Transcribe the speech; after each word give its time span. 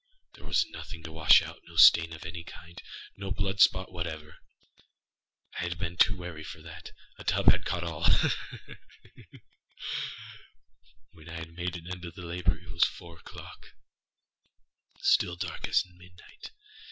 There 0.33 0.47
was 0.47 0.65
nothing 0.71 1.03
to 1.03 1.11
wash 1.11 1.43
outâno 1.43 1.77
stain 1.77 2.11
of 2.11 2.25
any 2.25 2.43
kindâno 2.43 3.35
blood 3.35 3.59
spot 3.61 3.91
whatever. 3.91 4.37
I 5.59 5.61
had 5.61 5.77
been 5.77 5.95
too 5.95 6.17
wary 6.17 6.43
for 6.43 6.59
that. 6.59 6.91
A 7.19 7.23
tub 7.23 7.51
had 7.51 7.65
caught 7.65 7.83
allâha! 7.83 8.33
ha! 8.35 8.35
When 11.11 11.29
I 11.29 11.33
had 11.35 11.53
made 11.53 11.75
an 11.77 11.85
end 11.87 12.03
of 12.03 12.15
these 12.15 12.25
labors, 12.25 12.63
it 12.67 12.71
was 12.71 12.83
four 12.85 13.19
oâclockâstill 13.21 15.37
dark 15.37 15.67
as 15.67 15.85
midnight. 15.85 16.49